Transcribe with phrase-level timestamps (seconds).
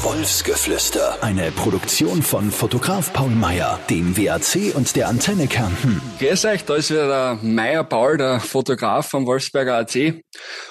[0.00, 1.22] Wolfsgeflüster.
[1.22, 6.00] Eine Produktion von Fotograf Paul Meyer, dem WAC und der Antenne Kärnten.
[6.18, 10.22] Grüß euch, da ist wieder der Meyer Paul, der Fotograf vom Wolfsberger AC.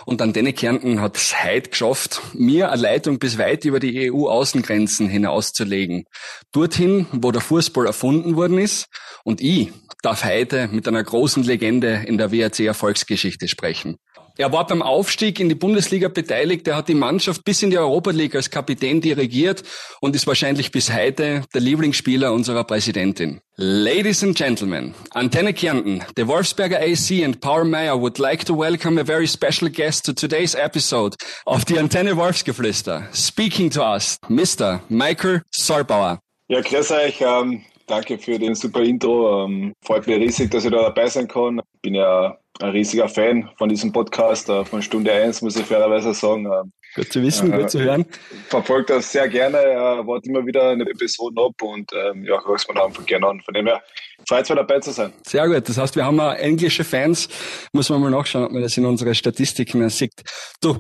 [0.06, 5.08] Und Antenne Kärnten hat es heute geschafft, mir eine Leitung bis weit über die EU-Außengrenzen
[5.08, 6.06] hinauszulegen.
[6.52, 8.88] Dorthin, wo der Fußball erfunden worden ist.
[9.24, 13.98] Und ich darf heute mit einer großen Legende in der WAC-Erfolgsgeschichte sprechen.
[14.42, 16.68] Er war beim Aufstieg in die Bundesliga beteiligt.
[16.68, 19.62] Er hat die Mannschaft bis in die Europa League als Kapitän dirigiert
[20.00, 23.42] und ist wahrscheinlich bis heute der Lieblingsspieler unserer Präsidentin.
[23.58, 29.00] Ladies and gentlemen, Antenne Kärnten, the Wolfsberger AC and Paul Meyer would like to welcome
[29.00, 31.16] a very special guest to today's episode
[31.46, 33.04] of the Antenne Wolfsgeflüster.
[33.14, 34.80] Speaking to us, Mr.
[34.90, 36.18] Michael Solbauer.
[36.48, 37.22] Ja, grüß euch.
[37.22, 39.46] Ähm, danke für den super Intro.
[39.46, 41.62] Ähm, freut mich riesig, dass ich da dabei sein kann.
[41.82, 46.14] Bin ja ein riesiger Fan von diesem Podcast, äh, von Stunde 1, muss ich fairerweise
[46.14, 46.46] sagen.
[46.46, 48.06] Ähm, gut zu wissen, äh, gut zu hören.
[48.48, 52.56] Verfolgt das sehr gerne, äh, warte immer wieder eine Episode ab und ähm, ja, höre
[52.56, 53.42] es mir einfach gerne an.
[53.42, 53.82] Von dem her,
[54.28, 55.12] freut mich dabei zu sein.
[55.24, 57.28] Sehr gut, das heißt, wir haben auch englische Fans,
[57.74, 60.14] muss man mal nachschauen, ob man das in unsere Statistiken sieht.
[60.62, 60.80] Du,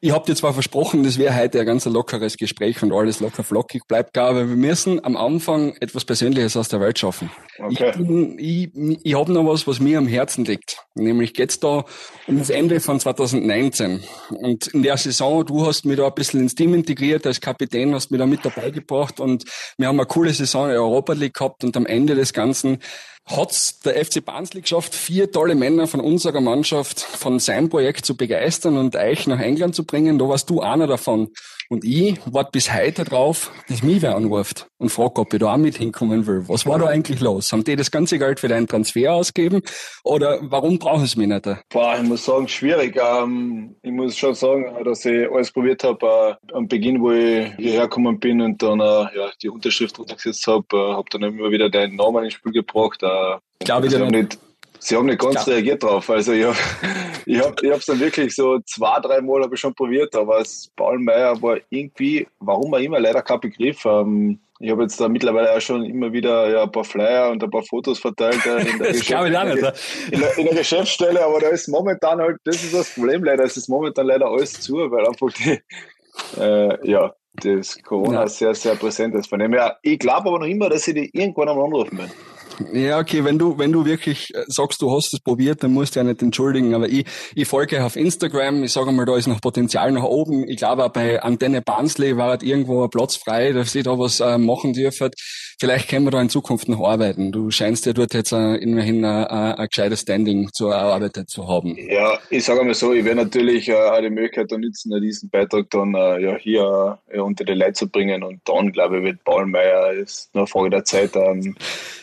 [0.00, 3.44] ich habe dir zwar versprochen, das wäre heute ein ganz lockeres Gespräch und alles locker
[3.44, 7.30] flockig bleibt, aber wir müssen am Anfang etwas Persönliches aus der Welt schaffen.
[7.62, 7.92] Okay.
[8.38, 10.78] Ich, ich, ich habe noch was, was mir am Herzen liegt.
[10.94, 11.84] Nämlich geht's da
[12.26, 14.02] um das Ende von 2019.
[14.30, 17.94] Und in der Saison, du hast mich da ein bisschen ins Team integriert, als Kapitän
[17.94, 19.44] hast mich da mit dabei gebracht und
[19.78, 22.78] wir haben eine coole Saison in der Europa League gehabt und am Ende des Ganzen
[23.26, 28.16] hat's der FC Barnsley geschafft, vier tolle Männer von unserer Mannschaft von seinem Projekt zu
[28.16, 30.18] begeistern und euch nach England zu bringen.
[30.18, 31.28] Da warst du einer davon.
[31.72, 35.54] Und ich warte bis heute drauf, dass mich wer anruft und fragt, ob ich da
[35.54, 36.48] auch mit hinkommen will.
[36.48, 37.52] Was war da eigentlich los?
[37.52, 39.62] Haben die das ganze Geld für deinen Transfer ausgegeben?
[40.02, 41.48] Oder warum brauchen sie mich nicht?
[41.68, 43.00] Boah, ich muss sagen, schwierig.
[43.00, 47.54] Ähm, ich muss schon sagen, dass ich alles probiert habe äh, am Beginn, wo ich
[47.54, 51.52] hierher gekommen bin und dann äh, ja, die Unterschrift untergesetzt habe, äh, habe dann immer
[51.52, 53.00] wieder deinen Namen ins Spiel gebracht.
[53.04, 54.40] Äh, Glaube ich dir nicht.
[54.80, 56.08] Sie haben nicht ganz reagiert drauf.
[56.10, 56.56] Also ich habe
[57.26, 60.40] ich hab, ich hab's dann wirklich so zwei, drei Mal habe ich schon probiert, aber
[60.40, 63.84] es Paul Meyer war irgendwie, warum auch immer, leider kein Begriff.
[63.84, 67.42] Ähm, ich habe jetzt da mittlerweile auch schon immer wieder ja, ein paar Flyer und
[67.42, 69.24] ein paar Fotos verteilt äh, in, der, Geschäft,
[70.10, 73.44] in, der, in der Geschäftsstelle, aber da ist momentan halt, das ist das Problem leider,
[73.44, 75.60] es ist momentan leider alles zu, weil einfach die,
[76.38, 78.28] äh, ja, das Corona ja.
[78.28, 79.28] sehr, sehr präsent ist.
[79.28, 82.12] Von dem her, ich glaube aber noch immer, dass sie die irgendwann einmal anrufen werden.
[82.72, 85.96] Ja, okay, wenn du, wenn du wirklich äh, sagst, du hast es probiert, dann musst
[85.96, 86.74] du ja nicht entschuldigen.
[86.74, 87.04] Aber ich,
[87.34, 90.48] ich folge auf Instagram, ich sage mal, da ist noch Potenzial nach oben.
[90.48, 93.98] Ich glaube auch bei Antenne Barnsley war halt irgendwo ein Platz frei, dass sie da
[93.98, 95.10] was äh, machen dürfen.
[95.60, 97.32] Vielleicht können wir da in Zukunft noch arbeiten.
[97.32, 101.46] Du scheinst ja dort jetzt äh, immerhin äh, äh ein gescheites Standing zu erarbeitet zu
[101.48, 101.76] haben.
[101.76, 105.68] Ja, ich sage mal so, ich werde natürlich äh, auch die Möglichkeit nutzen, diesen Beitrag
[105.68, 108.22] dann äh, ja hier äh, unter die Leute zu bringen.
[108.22, 111.54] Und dann, glaube ich, wird Paul Meyer, ist nur eine Frage der Zeit, ähm,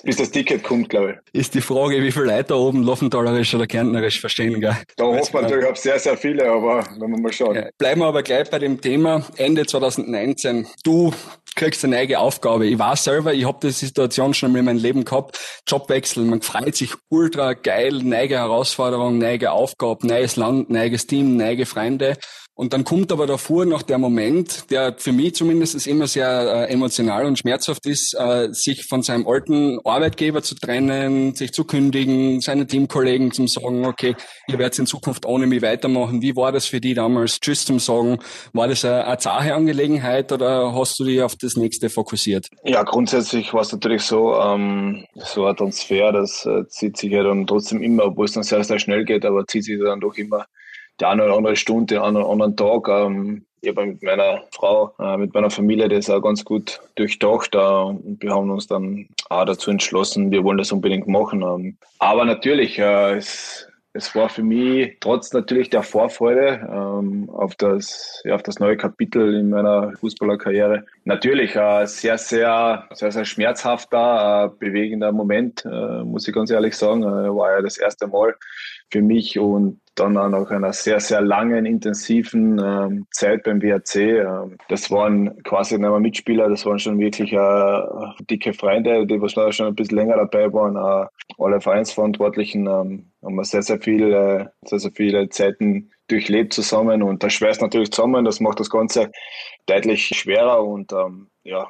[0.04, 1.42] bis das Ticket kommt, glaube ich.
[1.42, 4.76] Ist die Frage, wie viele Leute da oben Loffenthalerisch oder Kärntnerisch verstehen, gell?
[4.96, 7.56] Da hofft man natürlich auf sehr, sehr viele, aber wenn wir mal schauen.
[7.56, 10.68] Ja, bleiben wir aber gleich bei dem Thema Ende 2019.
[10.84, 11.14] Du
[11.56, 12.68] kriegst eine neue Aufgabe.
[12.68, 15.40] Ich weiß selber, ich habe die Situation schon in meinem Leben gehabt.
[15.68, 21.66] Jobwechsel, man freut sich ultra geil, neue Herausforderung, neue Aufgabe, neues Land, neues Team, neue
[21.66, 22.18] Freunde.
[22.58, 26.74] Und dann kommt aber davor noch der Moment, der für mich zumindest immer sehr äh,
[26.74, 32.42] emotional und schmerzhaft ist, äh, sich von seinem alten Arbeitgeber zu trennen, sich zu kündigen,
[32.42, 34.16] seine Teamkollegen zum sagen, okay,
[34.48, 36.24] ihr werdet in Zukunft ohne mich weitermachen.
[36.24, 37.40] Wie war das für die damals?
[37.40, 38.18] Tschüss zum Sagen.
[38.54, 42.50] War das eine, eine zahe Angelegenheit oder hast du dich auf das nächste fokussiert?
[42.64, 47.22] Ja, grundsätzlich war es natürlich so, ähm, so ein Transfer, das äh, zieht sich ja
[47.22, 50.16] dann trotzdem immer, obwohl es dann sehr, sehr schnell geht, aber zieht sich dann doch
[50.16, 50.48] immer
[51.00, 52.88] die eine oder andere Stunde, den einen oder anderen Tag.
[52.88, 57.56] Ähm, ich habe mit meiner Frau, äh, mit meiner Familie das auch ganz gut durchdacht
[57.56, 61.42] äh, und wir haben uns dann auch dazu entschlossen, wir wollen das unbedingt machen.
[61.42, 67.56] Ähm, aber natürlich, äh, es, es war für mich trotz natürlich der Vorfreude ähm, auf,
[67.56, 73.26] das, ja, auf das neue Kapitel in meiner Fußballerkarriere natürlich ein sehr, sehr, sehr, sehr
[73.26, 77.02] schmerzhafter, bewegender Moment, äh, muss ich ganz ehrlich sagen.
[77.02, 78.36] Äh, war ja das erste Mal
[78.92, 83.96] für mich und dann auch nach einer sehr, sehr langen, intensiven ähm, Zeit beim WRC.
[83.96, 87.82] Ähm, das waren quasi nicht mehr Mitspieler, das waren schon wirklich äh,
[88.30, 90.76] dicke Freunde, die was schon ein bisschen länger dabei waren.
[90.76, 91.08] Äh,
[91.38, 97.24] alle Vereinsverantwortlichen ähm, haben wir sehr, sehr viele, sehr, sehr viele Zeiten durchlebt zusammen und
[97.24, 99.12] das schweißt natürlich zusammen, das macht das Ganze
[99.66, 101.70] deutlich schwerer und ähm, ja,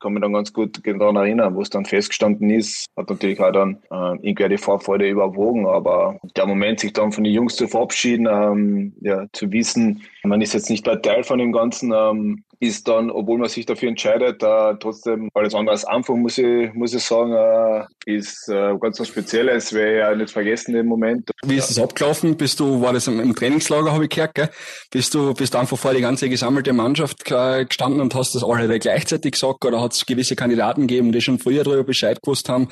[0.00, 3.52] kann mich dann ganz gut daran erinnern, wo es dann festgestanden ist, hat natürlich auch
[3.52, 7.68] dann äh, irgendwie die Vorfreude überwogen, aber der Moment, sich dann von den Jungs zu
[7.68, 12.44] verabschieden, ähm, ja, zu wissen, man ist jetzt nicht mehr Teil von dem Ganzen, ähm,
[12.60, 16.72] ist dann, obwohl man sich dafür entscheidet, äh, trotzdem alles andere als Anfang, muss ich,
[16.74, 21.30] muss ich sagen, äh, ist äh, ganz was Spezielles, ich ja nicht vergessen im Moment.
[21.42, 22.36] Wie ist das abgelaufen?
[22.36, 24.50] Bist du, war das im, Trainingslager, habe ich gehört, gell?
[24.90, 28.78] Bist du, bist du einfach vor die ganze gesammelte Mannschaft gestanden und hast das alle
[28.78, 32.68] gleichzeitig gesagt oder hat es gewisse Kandidaten gegeben, die schon früher darüber Bescheid gewusst haben?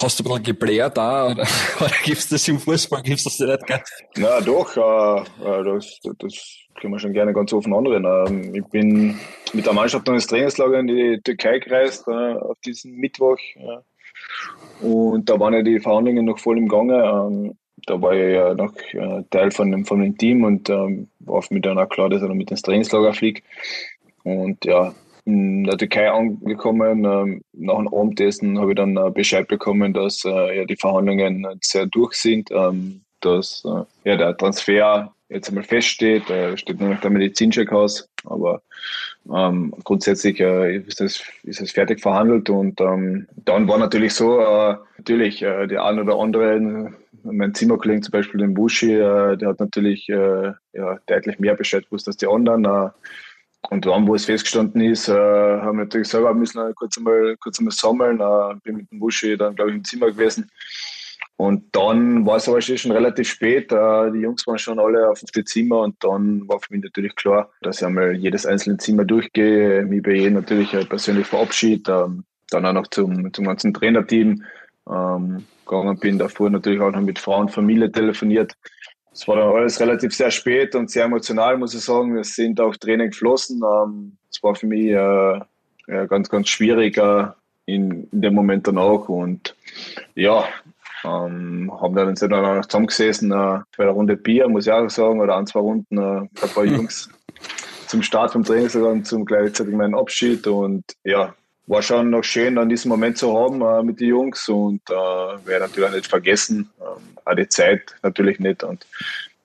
[0.00, 1.42] Hast du ein bisschen gebläht da oder,
[1.80, 3.82] oder gibt's das im Fußball, gibt's das nicht, gell?
[4.16, 8.06] Na doch, äh, äh das, das können wir schon gerne ganz offen anreden.
[8.06, 9.18] Ähm, ich bin
[9.52, 13.38] mit der Mannschaft ins Trainingslager in die Türkei gereist äh, auf diesen Mittwoch.
[14.80, 16.94] Und da waren ja die Verhandlungen noch voll im Gange.
[16.94, 21.08] Ähm, da war ich ja noch äh, Teil von dem, von dem Team und ähm,
[21.20, 23.44] war mich dann auch klar, dass er noch mit ins Trainingslager fliegt.
[24.24, 24.94] Und ja,
[25.28, 27.02] in der Türkei angekommen.
[27.52, 32.14] nach dem Abendessen habe ich dann Bescheid bekommen, dass äh, ja, die Verhandlungen sehr durch
[32.14, 32.50] sind,
[33.20, 33.62] dass
[34.04, 36.24] ja, der Transfer jetzt einmal feststeht.
[36.28, 38.62] Da steht nur noch der Medizincheck aus, aber
[39.32, 44.76] ähm, grundsätzlich äh, ist, das, ist fertig verhandelt und ähm, dann war natürlich so, äh,
[44.96, 46.92] natürlich äh, der ein oder andere,
[47.24, 51.84] mein Zimmerkollege zum Beispiel, den Bushi, äh, der hat natürlich äh, ja, deutlich mehr Bescheid
[51.84, 52.90] gewusst als die anderen.
[53.62, 57.36] Äh, und dann, wo es festgestanden ist, äh, haben wir natürlich selber müssen kurz einmal,
[57.38, 58.20] kurz einmal sammeln.
[58.20, 60.50] Äh, bin mit dem Bushi dann, glaube ich, im Zimmer gewesen
[61.38, 63.70] und dann war es aber schon relativ spät.
[63.70, 67.14] Äh, die Jungs waren schon alle auf dem Zimmer und dann war für mich natürlich
[67.14, 72.24] klar, dass ich einmal jedes einzelne Zimmer durchgehe, mich bei jedem natürlich persönlich verabschiede, ähm,
[72.50, 74.42] dann auch noch zum, zum ganzen Trainerteam
[74.90, 76.18] ähm, gegangen bin.
[76.18, 78.54] Davor natürlich auch noch mit Frau und Familie telefoniert.
[79.18, 82.16] Es war dann alles relativ sehr spät und sehr emotional, muss ich sagen.
[82.16, 83.60] Es sind auch Tränen geflossen.
[83.64, 87.26] Ähm, es war für mich äh, ganz, ganz schwierig äh,
[87.66, 89.08] in, in dem Moment dann auch.
[89.08, 89.56] Und
[90.14, 90.44] ja,
[91.02, 94.88] ähm, haben dann sind dann noch zusammengesessen, äh, bei der Runde Bier, muss ich auch
[94.88, 97.10] sagen, oder ein, zwei Runden, äh, ein paar Jungs
[97.88, 101.34] zum Start vom Training sogar zum gleichzeitig meinen Abschied und ja,
[101.68, 104.94] war schon noch schön, an diesem Moment zu haben äh, mit den Jungs und äh,
[104.94, 108.86] werde natürlich auch nicht vergessen, äh, auch die Zeit natürlich nicht und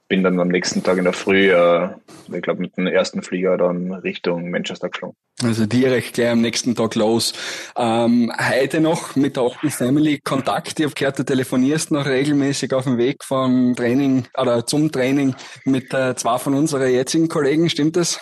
[0.07, 1.89] bin dann am nächsten Tag in der Früh, äh,
[2.31, 5.17] ich glaube, mit dem ersten Flieger dann Richtung Manchester geflogen.
[5.43, 7.33] Also direkt gleich am nächsten Tag los.
[7.75, 10.79] Ähm, heute noch mit der Open Family Kontakt.
[10.79, 15.35] Ich habe gehört, du telefonierst noch regelmäßig auf dem Weg vom Training oder zum Training
[15.65, 17.69] mit äh, zwei von unseren jetzigen Kollegen.
[17.69, 18.21] Stimmt das?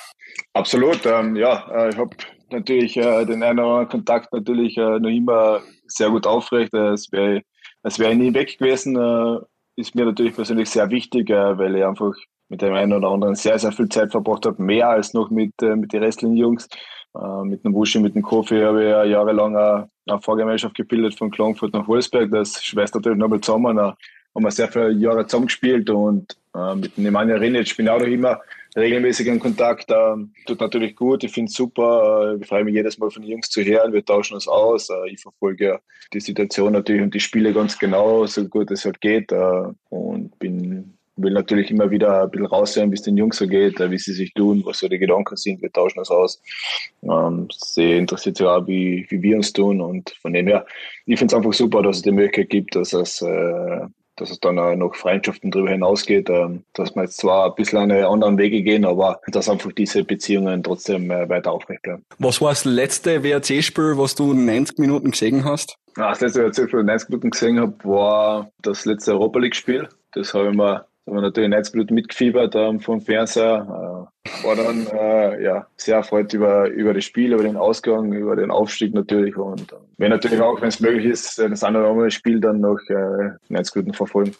[0.53, 1.05] Absolut.
[1.05, 2.15] Ähm, ja, äh, ich habe
[2.51, 6.73] natürlich äh, den einen oder anderen Kontakt natürlich äh, noch immer sehr gut aufrecht.
[6.73, 7.41] Äh, es wäre
[7.83, 8.95] es wäre nie weg gewesen.
[8.95, 9.39] Äh,
[9.75, 12.13] ist mir natürlich persönlich sehr wichtig, äh, weil ich einfach
[12.49, 15.53] mit dem einen oder anderen sehr, sehr viel Zeit verbracht habe, mehr als noch mit,
[15.61, 16.67] äh, mit den restlichen Jungs.
[17.15, 21.17] Äh, mit dem Wushi, mit dem Kofi habe ich ja jahrelang eine, eine Fahrgemeinschaft gebildet
[21.17, 22.31] von Klagenfurt nach Wolfsberg.
[22.31, 23.77] Das schweißt natürlich nochmal zusammen.
[23.77, 23.95] Da
[24.35, 26.37] haben wir sehr viele Jahre zusammengespielt und
[26.75, 28.39] mit dem Nemanja Rinic bin ich auch noch immer
[28.75, 29.91] regelmäßig in Kontakt.
[29.91, 32.33] Ähm, tut natürlich gut, ich finde es super.
[32.33, 33.93] Äh, ich freue mich jedes Mal von den Jungs zu hören.
[33.93, 34.89] Wir tauschen uns aus.
[34.89, 35.79] Äh, ich verfolge
[36.13, 39.31] die Situation natürlich und die Spiele ganz genau, so gut es halt geht.
[39.31, 43.47] Äh, und bin will natürlich immer wieder ein bisschen raushören, wie es den Jungs so
[43.47, 45.61] geht, wie sie sich tun, was so die Gedanken sind.
[45.61, 46.41] Wir tauschen uns aus.
[47.03, 49.81] Ähm, sehr interessiert sich auch, wie, wie wir uns tun.
[49.81, 50.65] Und von dem her,
[51.05, 53.81] ich finde es einfach super, dass es die Möglichkeit gibt, dass es äh,
[54.21, 57.79] dass es dann auch noch Freundschaften darüber hinausgeht, ähm, dass wir jetzt zwar ein bisschen
[57.79, 62.05] eine anderen Wege gehen, aber dass einfach diese Beziehungen trotzdem äh, weiter aufrecht bleiben.
[62.19, 65.75] Was war das letzte WRC-Spiel, was du 90 Minuten gesehen hast?
[65.95, 69.89] Das letzte WRC-Spiel, 90 Minuten gesehen habe, war das letzte Europa League-Spiel.
[70.13, 74.10] Das habe ich mir haben wir natürlich 90 Minuten mitgefiebert ähm, vom Fernseher.
[74.23, 78.35] Äh, war dann äh, ja, sehr erfreut über, über das Spiel, über den Ausgang, über
[78.35, 79.35] den Aufstieg natürlich.
[79.35, 82.59] Und äh, wenn natürlich auch, wenn es möglich ist, das andere oder andere Spiel dann
[82.59, 84.35] noch äh, 90 Minuten verfolgen.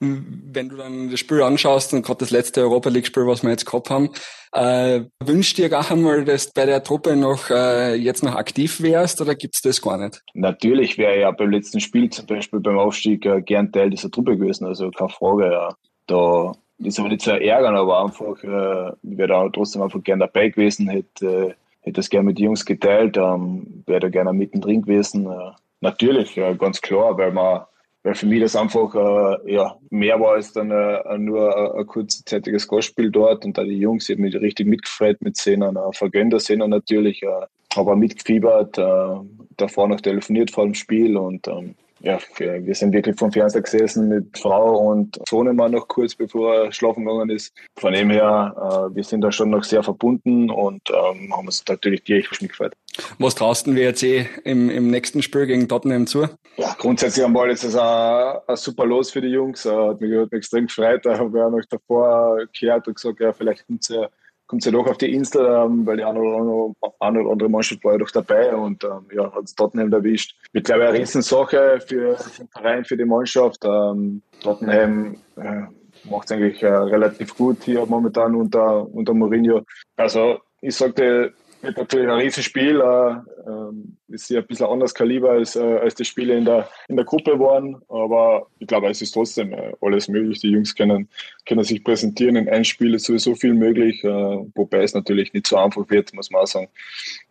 [0.00, 3.66] Wenn du dann das Spiel anschaust und gerade das letzte Europa League-Spiel, was wir jetzt
[3.66, 4.10] gehabt haben,
[4.52, 8.80] äh, wünscht dir gar einmal, dass du bei der Truppe noch äh, jetzt noch aktiv
[8.82, 10.22] wärst oder gibt's das gar nicht?
[10.34, 14.10] Natürlich wäre ich ja beim letzten Spiel, zum Beispiel beim Aufstieg, äh, gern Teil dieser
[14.10, 15.52] Truppe gewesen, also keine Frage.
[15.52, 15.74] Ja
[16.10, 20.20] da ist aber nicht zu ärgern, aber einfach, äh, ich wäre da trotzdem einfach gern
[20.20, 24.82] dabei gewesen, hätte, hätte das gerne mit den Jungs geteilt, ähm, wäre da gerne mittendrin
[24.82, 25.26] gewesen.
[25.26, 27.62] Äh, natürlich, ja, ganz klar, weil man,
[28.02, 31.86] weil für mich das einfach äh, ja, mehr war als dann äh, nur ein, ein
[31.86, 36.38] kurzzeitiges Gastspiel dort und da die Jungs, ich mich richtig mitgefreut mit Szenen, äh, vergönnt
[36.40, 37.46] Szenen natürlich, äh,
[37.76, 39.16] aber mitgefiebert, äh,
[39.56, 44.08] davor noch telefoniert vor dem Spiel und ähm, ja, wir sind wirklich vom Fernseher gesessen
[44.08, 47.52] mit Frau und Sohnemann noch kurz bevor er schlafen gegangen ist.
[47.78, 51.62] Von dem her, äh, wir sind da schon noch sehr verbunden und ähm, haben uns
[51.68, 52.72] natürlich direkt mitgefreut.
[53.18, 56.28] Was traust du WRC im, im nächsten Spiel gegen Tottenham zu?
[56.56, 59.64] Ja, grundsätzlich am Ball ist es ein, ein, super Los für die Jungs.
[59.64, 61.04] Hat mich, hat mich extrem gefreut.
[61.04, 64.08] Da habe ich auch noch davor gehört und gesagt, ja, vielleicht kommt es ja
[64.50, 67.92] kommt ja doch auf die Insel, ähm, weil die eine oder, andere, andere Mannschaft war
[67.92, 70.34] ja doch dabei und ähm, ja, hat es Tottenham erwischt.
[70.52, 73.64] Mit glaube ich eine Riesensache für, für den Verein, für die Mannschaft.
[73.64, 75.62] Ähm, Tottenham äh,
[76.10, 79.62] macht es eigentlich äh, relativ gut hier momentan unter, unter Mourinho.
[79.96, 82.80] Also ich sagte, wird natürlich ein Riesenspiel.
[82.80, 83.10] Äh,
[83.50, 86.96] äh, ist ja ein bisschen anders Kaliber als, äh, als die Spiele in der, in
[86.96, 87.80] der Gruppe waren.
[87.88, 90.40] Aber ich glaube, es ist trotzdem äh, alles möglich.
[90.40, 91.08] Die Jungs können,
[91.46, 92.36] können sich präsentieren.
[92.36, 94.02] In einem Spiel ist sowieso viel möglich.
[94.04, 94.08] Äh,
[94.54, 96.68] wobei es natürlich nicht so einfach wird, muss man auch sagen.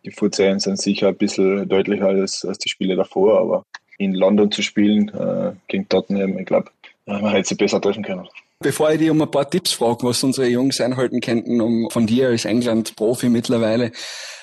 [0.04, 3.40] Die Vorzeichen sind sicher ein bisschen deutlicher als, als die Spiele davor.
[3.40, 3.66] Aber
[3.98, 6.70] in London zu spielen äh, gegen Tottenham, ich glaube,
[7.06, 8.28] man hätte sie besser treffen können.
[8.62, 12.06] Bevor ich dich um ein paar Tipps frage, was unsere Jungs einhalten könnten, um von
[12.06, 13.86] dir als England-Profi mittlerweile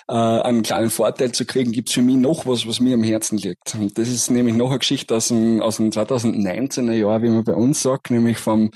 [0.09, 3.38] äh, einen kleinen Vorteil zu kriegen, gibt's für mich noch was, was mir am Herzen
[3.38, 3.75] liegt.
[3.75, 7.43] Und das ist nämlich noch eine Geschichte aus dem, aus dem 2019er Jahr, wie man
[7.43, 8.71] bei uns sagt, nämlich vom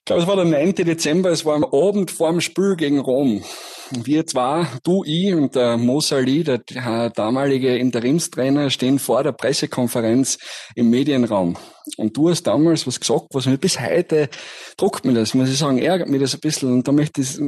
[0.00, 0.74] ich glaube, es war der 9.
[0.76, 3.44] Dezember, es war am Abend vor dem Spiel gegen Rom.
[3.92, 10.38] Wir zwar, du, ich und der Mo Salih, der damalige Interimstrainer, stehen vor der Pressekonferenz
[10.74, 11.56] im Medienraum.
[11.96, 14.28] Und du hast damals was gesagt, was mir bis heute
[14.76, 16.72] druckt mir das, muss ich sagen, ärgert mich das ein bisschen.
[16.72, 17.38] Und da möchte ich,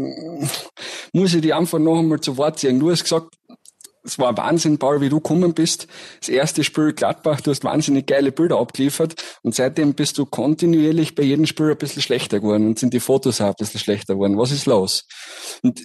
[1.13, 2.81] muss ich dich einfach noch einmal zu Wort ziehen.
[2.81, 3.35] Du hast gesagt,
[4.05, 5.87] es war Wahnsinn, Paul, wie du gekommen bist.
[6.21, 11.15] Das erste Spiel Gladbach, du hast wahnsinnig geile Bilder abgeliefert und seitdem bist du kontinuierlich
[11.15, 14.15] bei jedem Spiel ein bisschen schlechter geworden und sind die Fotos auch ein bisschen schlechter
[14.15, 14.39] geworden.
[14.39, 15.07] Was ist los?
[15.63, 15.85] Und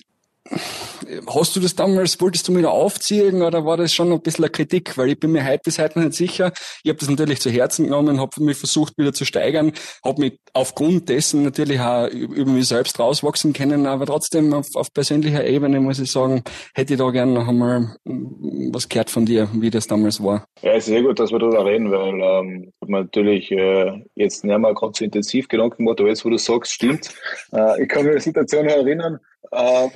[1.28, 4.46] Hast du das damals, wolltest du mich da aufziehen oder war das schon ein bisschen
[4.46, 4.98] eine Kritik?
[4.98, 6.52] Weil ich bin mir heute bis heute nicht sicher.
[6.84, 9.72] Ich habe das natürlich zu Herzen genommen, habe mich versucht wieder zu steigern,
[10.04, 14.94] habe mich aufgrund dessen natürlich auch über mich selbst rauswachsen können, aber trotzdem auf, auf
[14.94, 19.50] persönlicher Ebene muss ich sagen, hätte ich da gerne noch einmal was gehört von dir,
[19.54, 20.46] wie das damals war.
[20.62, 24.74] Ja, ist sehr gut, dass wir darüber reden, weil ähm, natürlich äh, jetzt nicht mehr
[24.74, 27.14] ganz so intensiv Gedanken gemacht, aber jetzt, wo du sagst, stimmt.
[27.54, 29.20] Äh, ich kann an die Situation erinnern,
[29.52, 29.92] ähm,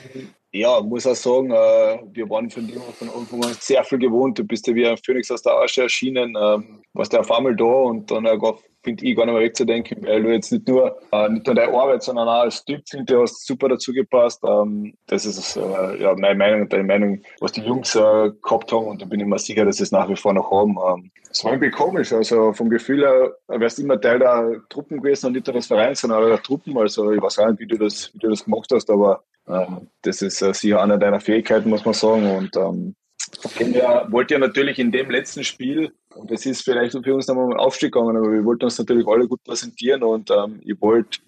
[0.53, 2.70] ja, muss auch sagen, äh, wir waren von
[3.15, 4.38] Anfang an sehr viel gewohnt.
[4.38, 7.55] Du bist ja wie ein Phönix aus der Asche erschienen, ähm, warst ja auf einmal
[7.55, 8.38] da und dann äh,
[8.84, 11.74] finde ich gar nicht mehr wegzudenken, weil du jetzt nicht nur, äh, nicht nur deine
[11.74, 14.43] Arbeit, sondern auch als Typ finde, du hast super dazu gepasst.
[14.46, 19.01] Ähm, das ist ja meine Meinung und deine Meinung, was die Jungs gehabt haben und
[19.01, 20.77] da bin ich mir sicher, dass sie es nach wie vor noch haben.
[20.86, 25.01] Ähm, es war irgendwie komisch, also vom Gefühl her wärst du immer Teil der Truppen
[25.01, 26.77] gewesen und nicht der des Vereins, sondern der Truppen.
[26.77, 30.22] Also ich weiß auch nicht, wie du das, wie du das gemacht hast, aber das
[30.22, 32.30] ist äh, sicher eine deiner Fähigkeiten, muss man sagen.
[32.36, 32.96] Und ähm,
[33.58, 37.52] wir wollten ja natürlich in dem letzten Spiel, und das ist vielleicht für uns nochmal
[37.52, 41.20] ein Aufstieg gegangen, aber wir wollten uns natürlich alle gut präsentieren und ähm, ich wollte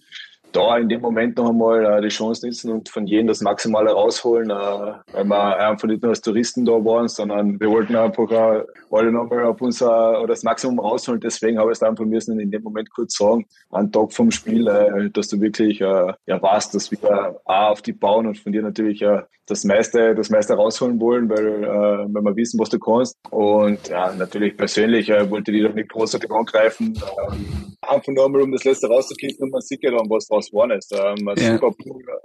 [0.53, 3.91] da in dem Moment noch einmal äh, die Chance nutzen und von jedem das Maximale
[3.91, 8.29] rausholen, äh, weil wir einfach nicht nur als Touristen da waren, sondern wir wollten einfach
[8.31, 11.19] äh, alle nochmal auf unser oder das Maximum rausholen.
[11.19, 14.67] Deswegen habe ich es einfach müssen in dem Moment kurz sagen, einen Tag vom Spiel,
[14.67, 18.51] äh, dass du wirklich äh, ja weißt, dass wir A auf die bauen und von
[18.51, 22.69] dir natürlich äh, das meiste, das meiste rausholen wollen, weil, äh, wenn wir wissen, was
[22.69, 23.17] du kannst.
[23.29, 26.93] Und ja, natürlich persönlich äh, wollte ich doch nicht großartig angreifen.
[27.31, 30.49] Ähm, einfach nur mal, um das letzte rauszukippen und man sieht ja dann, was draus
[30.49, 30.93] geworden ist.
[30.93, 31.53] Ähm, ein, ja.
[31.53, 31.73] super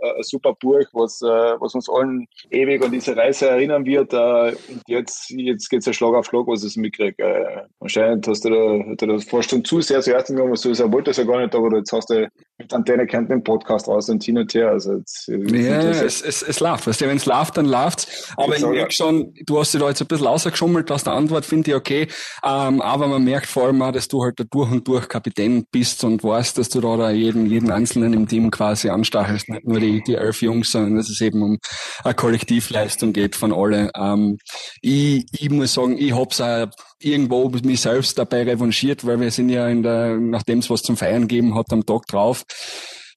[0.00, 4.12] äh, ein super Buch, was, äh, was uns allen ewig an diese Reise erinnern wird.
[4.12, 7.22] Äh, und jetzt, jetzt geht's ja Schlag auf Schlag, was ich mitkriege.
[7.22, 10.60] Äh, anscheinend hast du da, hast du das fast schon zu sehr zuerst genommen, was
[10.60, 13.88] du das wolltest ja gar nicht, aber jetzt hast du mit Antenne kennt den Podcast
[13.88, 14.70] raus und hin und her.
[14.70, 16.86] Also jetzt, ja, es, es, es läuft.
[16.86, 18.32] Weißt du, wenn es läuft, dann läuft's.
[18.36, 21.16] Aber ich, ich merke schon, du hast dich da jetzt ein bisschen rausgeschummelt, hast eine
[21.16, 22.08] Antwort, finde ich okay.
[22.44, 25.64] Ähm, aber man merkt vor allem auch, dass du halt da durch und durch Kapitän
[25.72, 29.48] bist und weißt, dass du da, da jeden, jeden Einzelnen im Team quasi anstachelst.
[29.48, 31.58] Nicht nur die, die elf Jungs, sondern dass es eben um
[32.04, 33.90] eine Kollektivleistung geht von alle.
[33.96, 34.38] Ähm,
[34.80, 36.68] ich, ich muss sagen, ich hab's auch
[37.00, 40.96] irgendwo mich selbst dabei revanchiert, weil wir sind ja in der, nachdem es was zum
[40.96, 42.44] Feiern gegeben hat, am Tag drauf,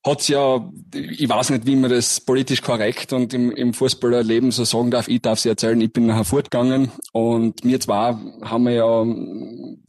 [0.03, 4.63] hat's ja, ich weiß nicht, wie man das politisch korrekt und im, im Fußballerleben so
[4.63, 8.73] sagen darf, ich darf sie erzählen, ich bin nachher fortgegangen und wir zwar haben wir
[8.73, 9.03] ja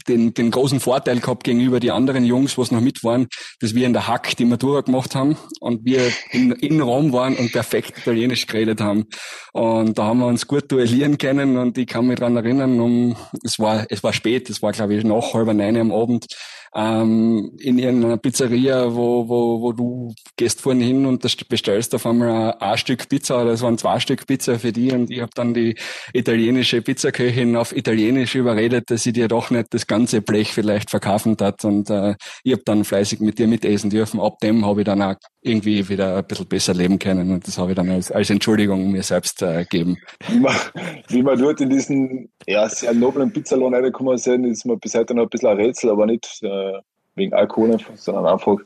[0.09, 3.29] den, den großen Vorteil gehabt gegenüber die anderen Jungs, was noch mit waren,
[3.61, 7.35] dass wir in der Hack die Matura gemacht haben und wir in, in Rom waren
[7.37, 9.07] und perfekt Italienisch geredet haben.
[9.53, 13.17] Und da haben wir uns gut duellieren können und ich kann mich dran erinnern, um,
[13.43, 16.27] es war, es war spät, es war glaube ich nach halber neun am Abend,
[16.75, 22.57] ähm, in irgendeiner Pizzeria, wo, wo, wo du gehst vorne hin und bestellst auf einmal
[22.61, 25.53] ein, Stück Pizza oder es waren zwei Stück Pizza für die und ich habe dann
[25.53, 25.77] die
[26.15, 31.37] italienische Pizzaköchin auf Italienisch überredet, dass sie dir doch nicht das ganze Blech vielleicht verkaufen
[31.41, 34.21] hat und äh, ich habe dann fleißig mit dir mitessen dürfen.
[34.21, 37.59] Ab dem habe ich dann auch irgendwie wieder ein bisschen besser leben können und das
[37.59, 39.99] habe ich dann als, als Entschuldigung mir selbst äh, gegeben.
[40.29, 40.55] Wie man,
[41.09, 45.15] wie man dort in diesen ja, sehr noblen Pizzalohn reingekommen sind, ist mir bis heute
[45.15, 46.62] noch ein bisschen ein Rätsel, aber nicht äh,
[47.15, 48.57] wegen Alkohol, sondern einfach,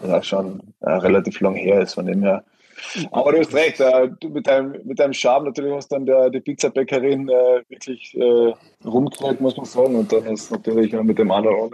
[0.00, 1.94] dass auch schon äh, relativ lang her ist.
[1.94, 2.44] Von dem her
[3.10, 6.30] Aber du hast recht, äh, du mit deinem, mit deinem Charme natürlich hast dann der,
[6.30, 8.52] die Pizzabäckerin äh, wirklich äh,
[8.84, 9.96] rumgekehrt, muss man sagen.
[9.96, 11.70] Und dann hast du natürlich mit dem anderen,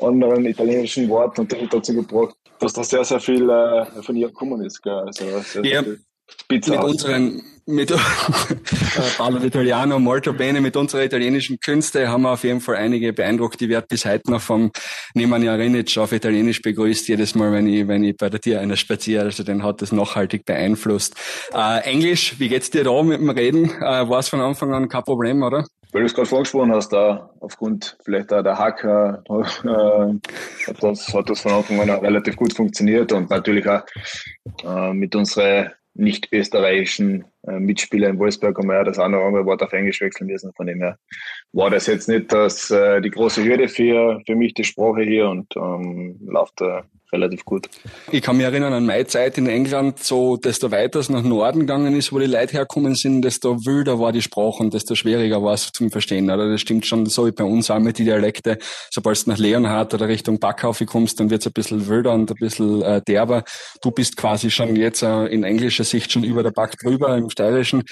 [0.00, 4.62] anderen italienischen Wort natürlich dazu gebracht, dass da sehr, sehr viel äh, von ihr gekommen
[4.64, 4.82] ist.
[4.82, 4.92] Gell?
[4.92, 5.82] Also sehr, ja.
[5.82, 5.96] Sehr
[6.50, 7.96] mit unseren, mit äh,
[9.16, 13.60] Paolo Italiano, Molto Bene, mit unserer italienischen Künste haben wir auf jeden Fall einige beeindruckt.
[13.60, 14.70] Die wird bis heute noch vom
[15.14, 18.76] Nemanja Rinic auf Italienisch begrüßt, jedes Mal, wenn ich, wenn ich bei der Tier einer
[18.76, 19.24] spaziere.
[19.24, 21.14] Also den hat das nachhaltig beeinflusst.
[21.52, 23.70] Äh, Englisch, wie geht's dir da mit dem Reden?
[23.80, 25.64] Äh, War es von Anfang an kein Problem, oder?
[25.92, 31.14] Weil du es gerade vorgesprochen hast, da aufgrund vielleicht auch der Hacker äh, hat, das,
[31.14, 33.82] hat das von Anfang an relativ gut funktioniert und natürlich auch
[34.64, 39.46] äh, mit unseren nicht österreichischen Mitspieler in Wolfsburg haben wir ja das eine oder andere
[39.46, 40.52] Wort auf Englisch wechseln müssen.
[40.54, 40.98] Von dem her
[41.52, 45.28] war das jetzt nicht das, äh, die große Hürde für, für mich, die Sprache hier
[45.28, 46.82] und ähm, läuft äh,
[47.14, 47.68] relativ gut.
[48.10, 51.60] Ich kann mich erinnern an meine Zeit in England, so desto weiter es nach Norden
[51.60, 55.42] gegangen ist, wo die Leute herkommen sind, desto wilder war die Sprache und desto schwieriger
[55.42, 56.30] war es zum Verstehen.
[56.30, 56.50] Oder?
[56.50, 58.58] Das stimmt schon so wie bei uns auch mit den Dialekte.
[58.90, 62.30] Sobald du nach Leonhard oder Richtung Backhaufe kommst, dann wird es ein bisschen wilder und
[62.30, 63.44] ein bisschen äh, derber.
[63.80, 67.30] Du bist quasi schon jetzt äh, in englischer Sicht schon über der Back drüber im
[67.34, 67.82] Steirischen.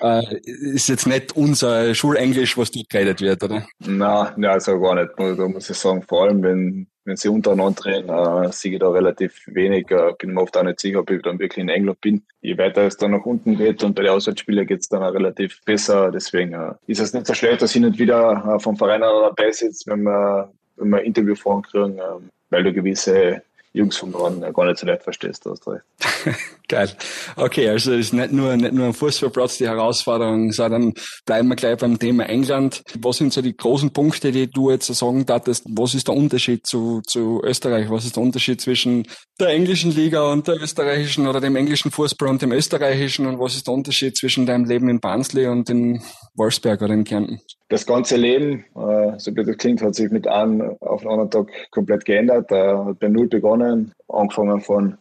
[0.00, 3.66] Äh, ist jetzt nicht unser Schulenglisch, was dort geredet wird, oder?
[3.80, 5.10] Nein, also gar nicht.
[5.16, 8.88] Da muss ich sagen, vor allem wenn wenn sie untereinander reden, äh, sehe ich da
[8.90, 9.90] relativ wenig.
[9.90, 12.22] Äh, bin mir oft auch nicht sicher, ob ich dann wirklich in England bin.
[12.40, 15.12] Je weiter es dann nach unten geht und bei den Auswärtsspielen geht es dann auch
[15.12, 16.10] relativ besser.
[16.10, 19.50] Deswegen äh, ist es nicht so schlecht, dass ich nicht wieder äh, vom Verein dabei
[19.50, 22.02] sitze, wenn wir, wenn wir Interviewfragen kriegen, äh,
[22.50, 23.42] weil du gewisse
[23.72, 25.84] Jungs vom Norden gar nicht so leicht verstehst, du hast recht.
[26.70, 26.88] Geil.
[27.34, 30.94] Okay, also ist nicht nur, nicht nur ein Fußballplatz die Herausforderung, sondern
[31.26, 32.84] bleiben wir gleich beim Thema England.
[33.00, 35.64] Was sind so die großen Punkte, die du jetzt sagen darfst?
[35.68, 37.90] Was ist der Unterschied zu, zu Österreich?
[37.90, 39.08] Was ist der Unterschied zwischen
[39.40, 43.26] der englischen Liga und der österreichischen oder dem englischen Fußball und dem österreichischen?
[43.26, 46.00] Und was ist der Unterschied zwischen deinem Leben in Barnsley und in
[46.36, 47.40] Wolfsberg oder in Kärnten?
[47.68, 51.30] Das ganze Leben, äh, so wie das klingt, hat sich mit einem auf den anderen
[51.30, 52.52] Tag komplett geändert.
[52.52, 54.98] Äh, hat bei Null begonnen, angefangen von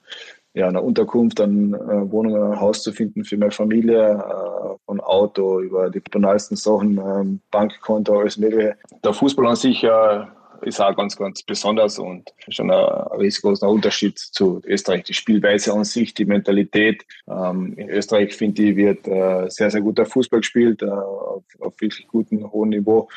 [0.54, 5.00] ja, einer Unterkunft, dann äh, Wohnung, ein Haus zu finden für meine Familie, äh, von
[5.00, 8.76] Auto über die banalsten Sachen, ähm, Bankkonto, alles mögliche.
[9.04, 10.26] Der Fußball an sich äh,
[10.62, 15.04] ist auch ganz, ganz besonders und schon ein riesengroßer Unterschied zu Österreich.
[15.04, 17.06] Die Spielweise an sich, die Mentalität.
[17.28, 21.74] Ähm, in Österreich, finde ich, wird äh, sehr, sehr guter Fußball gespielt, äh, auf, auf
[21.80, 23.08] wirklich gutem, hohem Niveau.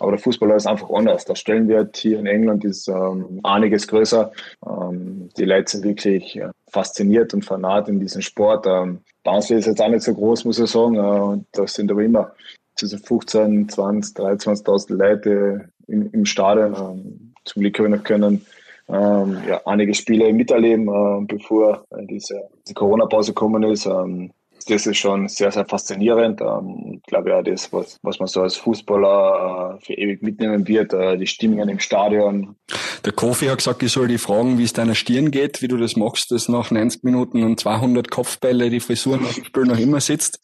[0.00, 1.24] Aber der Fußballer ist einfach anders.
[1.24, 4.32] Der Stellenwert hier in England ist ähm, einiges größer.
[4.66, 8.66] Ähm, die Leute sind wirklich äh, fasziniert und fanat in diesem Sport.
[8.66, 10.96] Ähm, Barnsley ist jetzt auch nicht so groß, muss ich sagen.
[10.96, 12.32] Äh, das sind aber immer
[12.74, 16.74] zwischen 15, 20, 23.000 Leute im, im Stadion.
[16.74, 18.44] Ähm, zum Glück habe ich noch können
[18.88, 23.86] ähm, ja, einige Spiele miterleben, äh, bevor äh, diese, diese Corona-Pause gekommen ist.
[23.86, 24.32] Ähm,
[24.64, 26.40] das ist schon sehr, sehr faszinierend.
[26.40, 30.66] Ähm, ich glaube ja, das, was, was man so als Fußballer äh, für ewig mitnehmen
[30.66, 32.56] wird, äh, die Stimmungen im Stadion.
[33.04, 35.76] Der Kofi hat gesagt, ich soll die fragen, wie es deiner Stirn geht, wie du
[35.76, 39.78] das machst, dass nach 90 Minuten und 200 Kopfbälle die Frisur nach dem Spiel noch
[39.78, 40.40] immer sitzt.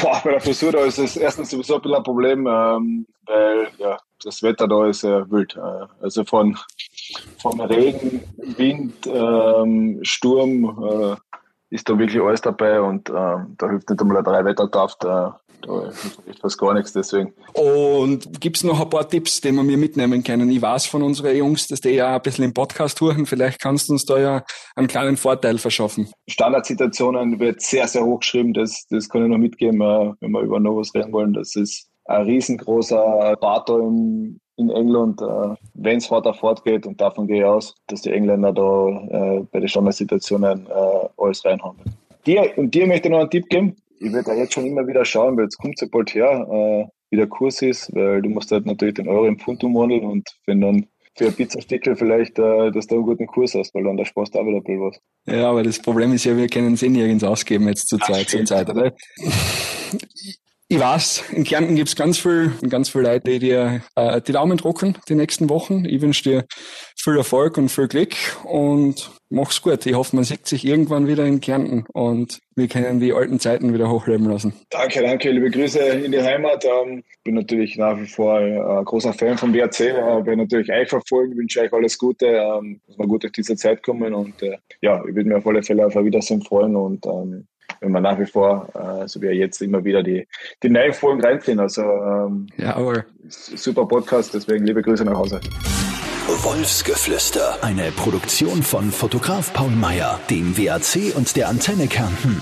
[0.00, 3.68] Boah, bei der Frisur da ist es erstens sowieso ein bisschen ein Problem, ähm, weil
[3.78, 5.56] ja, das Wetter da ist äh, wild.
[5.56, 6.56] Äh, also von,
[7.38, 8.22] von Regen,
[8.56, 11.16] Wind, ähm, Sturm äh,
[11.70, 15.04] ist da wirklich alles dabei und ähm, da hilft nicht einmal ein drei Wetterkraft.
[15.04, 15.30] Äh,
[15.62, 15.92] da
[16.24, 17.32] hilft fast gar nichts, deswegen.
[17.52, 20.50] Und gibt's noch ein paar Tipps, die wir mir mitnehmen können?
[20.50, 23.26] Ich weiß von unseren Jungs, dass die ja ein bisschen im Podcast hören.
[23.26, 26.10] Vielleicht kannst du uns da ja einen kleinen Vorteil verschaffen.
[26.28, 28.54] Standardsituationen wird sehr, sehr hoch geschrieben.
[28.54, 31.34] Das, das kann ich noch mitgeben, äh, wenn wir über Novos reden wollen.
[31.34, 36.86] Das ist ein riesengroßer Bator in, in England, äh, wenn es weiter fortgeht.
[36.86, 41.44] Und davon gehe ich aus, dass die Engländer da äh, bei den Standardsituationen äh, alles
[41.44, 41.78] reinhauen.
[42.26, 43.76] Dir, und dir möchte ich noch einen Tipp geben.
[43.98, 47.16] Ich werde jetzt schon immer wieder schauen, weil jetzt kommt so bald her, äh, wie
[47.16, 50.60] der Kurs ist, weil du musst halt natürlich den Euro im Pfund umwandeln und wenn
[50.60, 54.04] dann für ein Pizzastickel vielleicht, äh, dass du einen guten Kurs hast, weil dann da
[54.04, 55.00] sparst du auch wieder ein bisschen was.
[55.26, 58.28] Ja, aber das Problem ist ja, wir können es eh nirgends ausgeben jetzt zur Zeit,
[58.28, 58.92] zur Zeit, oder?
[60.72, 64.56] Ich weiß, in Kärnten gibt's ganz viel, ganz viele Leute, die dir äh, die Daumen
[64.56, 65.84] drucken die nächsten Wochen.
[65.84, 66.44] Ich wünsche dir
[66.96, 69.84] viel Erfolg und viel Glück und mach's gut.
[69.84, 73.74] Ich hoffe, man sieht sich irgendwann wieder in Kärnten und wir können die alten Zeiten
[73.74, 74.52] wieder hochleben lassen.
[74.70, 75.32] Danke, danke.
[75.32, 76.64] Liebe Grüße in die Heimat.
[76.64, 79.80] Ähm, bin natürlich nach wie vor ein großer Fan vom WRC.
[79.80, 83.56] Äh, werde natürlich euch verfolgen, wünsche euch alles Gute, ähm, dass wir gut durch diese
[83.56, 86.76] Zeit kommen und äh, ja, ich würde mir auf alle Fälle auf ein Wiedersehen freuen
[86.76, 87.48] und ähm,
[87.80, 90.26] wenn man nach wie vor, äh, so wie er jetzt immer wieder die,
[90.62, 91.60] die neuen Folgen reinziehen.
[91.60, 95.40] Also ähm, ja, aber super Podcast, deswegen liebe Grüße nach Hause.
[96.26, 97.58] Wolfsgeflüster.
[97.62, 102.40] Eine Produktion von Fotograf Paul Meyer, dem WAC und der Antenne Kärnten.